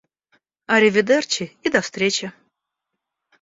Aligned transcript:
Аривидерчи 0.73 1.45
и 1.65 1.69
до 1.69 1.81
встречи! 1.85 2.31